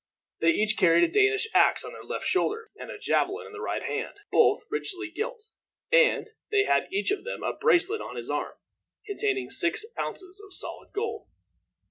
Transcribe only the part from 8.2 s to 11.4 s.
arm, containing six ounces of solid gold.